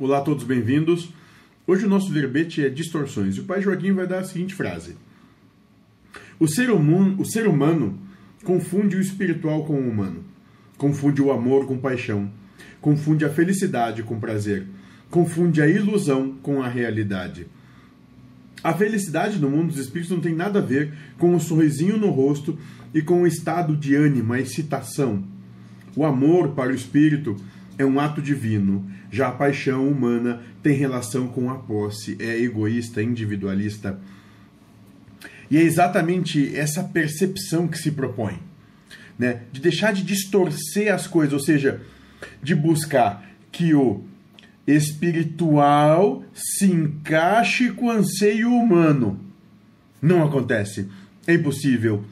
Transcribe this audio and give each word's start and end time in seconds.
Olá 0.00 0.16
a 0.16 0.22
todos, 0.22 0.44
bem-vindos. 0.44 1.10
Hoje 1.66 1.84
o 1.84 1.88
nosso 1.88 2.10
verbete 2.10 2.64
é 2.64 2.70
distorções 2.70 3.36
e 3.36 3.40
o 3.40 3.44
pai 3.44 3.60
Joaquim 3.60 3.92
vai 3.92 4.06
dar 4.06 4.20
a 4.20 4.24
seguinte 4.24 4.54
frase: 4.54 4.96
o 6.38 6.48
ser, 6.48 6.70
humano, 6.70 7.20
o 7.20 7.24
ser 7.26 7.46
humano 7.46 7.98
confunde 8.42 8.96
o 8.96 9.00
espiritual 9.00 9.62
com 9.66 9.74
o 9.74 9.86
humano, 9.90 10.24
confunde 10.78 11.20
o 11.20 11.30
amor 11.30 11.66
com 11.66 11.76
paixão, 11.76 12.30
confunde 12.80 13.26
a 13.26 13.28
felicidade 13.28 14.02
com 14.02 14.18
prazer, 14.18 14.66
confunde 15.10 15.60
a 15.60 15.68
ilusão 15.68 16.34
com 16.42 16.62
a 16.62 16.68
realidade. 16.68 17.46
A 18.64 18.72
felicidade 18.72 19.38
no 19.38 19.50
mundo 19.50 19.66
dos 19.66 19.78
espíritos 19.78 20.16
não 20.16 20.22
tem 20.22 20.34
nada 20.34 20.60
a 20.60 20.62
ver 20.62 20.94
com 21.18 21.34
o 21.34 21.40
sorrisinho 21.40 21.98
no 21.98 22.08
rosto 22.08 22.58
e 22.94 23.02
com 23.02 23.20
o 23.20 23.26
estado 23.26 23.76
de 23.76 23.94
ânimo, 23.94 24.32
a 24.32 24.40
excitação. 24.40 25.22
O 25.94 26.06
amor 26.06 26.52
para 26.52 26.72
o 26.72 26.74
espírito 26.74 27.36
é 27.80 27.86
um 27.86 27.98
ato 27.98 28.20
divino, 28.20 28.84
já 29.10 29.28
a 29.28 29.32
paixão 29.32 29.88
humana 29.88 30.42
tem 30.62 30.76
relação 30.76 31.26
com 31.28 31.50
a 31.50 31.54
posse, 31.54 32.14
é 32.20 32.38
egoísta, 32.38 33.02
individualista. 33.02 33.98
E 35.50 35.56
é 35.56 35.62
exatamente 35.62 36.54
essa 36.54 36.84
percepção 36.84 37.66
que 37.66 37.78
se 37.78 37.90
propõe, 37.92 38.38
né? 39.18 39.44
de 39.50 39.62
deixar 39.62 39.94
de 39.94 40.02
distorcer 40.02 40.92
as 40.92 41.06
coisas, 41.06 41.32
ou 41.32 41.40
seja, 41.40 41.80
de 42.42 42.54
buscar 42.54 43.26
que 43.50 43.72
o 43.72 44.04
espiritual 44.66 46.22
se 46.34 46.66
encaixe 46.66 47.70
com 47.70 47.86
o 47.86 47.90
anseio 47.90 48.52
humano. 48.52 49.18
Não 50.02 50.22
acontece. 50.22 50.86
É 51.26 51.32
impossível. 51.32 52.04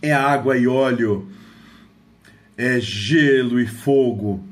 É 0.00 0.14
água 0.14 0.56
e 0.56 0.66
óleo. 0.66 1.28
É 2.56 2.80
gelo 2.80 3.60
e 3.60 3.66
fogo. 3.66 4.42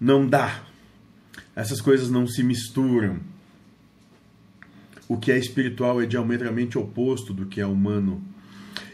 Não 0.00 0.26
dá. 0.26 0.62
Essas 1.54 1.80
coisas 1.80 2.10
não 2.10 2.26
se 2.26 2.42
misturam. 2.42 3.18
O 5.08 5.16
que 5.16 5.32
é 5.32 5.38
espiritual 5.38 6.00
é 6.00 6.06
diametralmente 6.06 6.78
oposto 6.78 7.32
do 7.32 7.46
que 7.46 7.60
é 7.60 7.66
humano. 7.66 8.22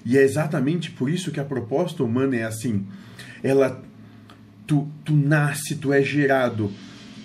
E 0.05 0.17
é 0.17 0.23
exatamente 0.23 0.91
por 0.91 1.11
isso 1.11 1.31
que 1.31 1.41
a 1.41 1.45
proposta 1.45 2.03
humana 2.03 2.37
é 2.37 2.45
assim. 2.45 2.87
Ela 3.43 3.83
tu, 4.67 4.89
tu 5.05 5.15
nasce, 5.15 5.77
tu 5.77 5.93
é 5.93 6.03
gerado 6.03 6.71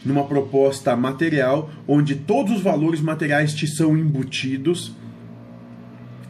numa 0.04 0.26
proposta 0.26 0.96
material 0.96 1.70
onde 1.88 2.16
todos 2.16 2.58
os 2.58 2.62
valores 2.62 3.02
materiais 3.02 3.54
te 3.54 3.68
são 3.68 3.98
embutidos 3.98 4.94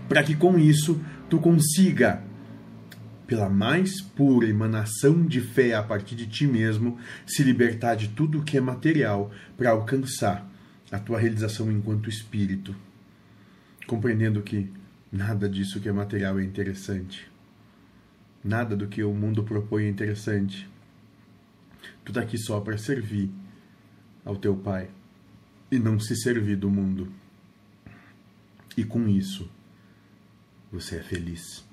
para 0.08 0.24
que 0.24 0.36
com 0.36 0.58
isso 0.58 1.00
tu 1.30 1.38
consiga 1.38 2.24
pela 3.30 3.48
mais 3.48 4.02
pura 4.02 4.48
emanação 4.48 5.24
de 5.24 5.40
fé 5.40 5.76
a 5.76 5.84
partir 5.84 6.16
de 6.16 6.26
ti 6.26 6.48
mesmo, 6.48 6.98
se 7.28 7.44
libertar 7.44 7.94
de 7.94 8.08
tudo 8.08 8.40
o 8.40 8.44
que 8.44 8.58
é 8.58 8.60
material 8.60 9.32
para 9.56 9.70
alcançar 9.70 10.50
a 10.92 10.98
tua 10.98 11.20
realização 11.20 11.72
enquanto 11.72 12.10
espírito, 12.10 12.76
compreendendo 13.86 14.42
que 14.42 14.74
nada 15.12 15.48
disso 15.48 15.80
que 15.80 15.88
é 15.88 15.92
material 15.92 16.40
é 16.40 16.44
interessante. 16.44 17.32
Nada 18.44 18.76
do 18.76 18.88
que 18.88 19.04
o 19.04 19.14
mundo 19.14 19.44
propõe 19.44 19.84
é 19.84 19.90
interessante. 19.90 20.68
Tu 22.04 22.10
está 22.10 22.22
aqui 22.22 22.38
só 22.40 22.60
para 22.60 22.80
servir 22.80 23.30
ao 24.26 24.38
teu 24.38 24.56
Pai 24.56 24.90
e 25.72 25.78
não 25.78 26.00
se 26.00 26.16
servir 26.16 26.56
do 26.56 26.72
mundo. 26.72 27.14
E 28.76 28.84
com 28.84 29.08
isso, 29.08 29.48
você 30.72 30.96
é 30.96 31.04
feliz. 31.04 31.69